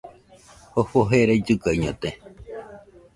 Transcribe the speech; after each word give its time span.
Jofo 0.73 0.99
jerai 1.11 1.41
llɨgaiñote 1.45 2.09